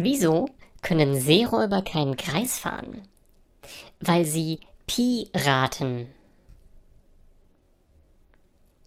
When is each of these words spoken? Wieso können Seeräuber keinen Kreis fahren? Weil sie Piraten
Wieso 0.00 0.48
können 0.80 1.20
Seeräuber 1.20 1.82
keinen 1.82 2.16
Kreis 2.16 2.56
fahren? 2.56 3.02
Weil 3.98 4.24
sie 4.24 4.60
Piraten 4.86 6.06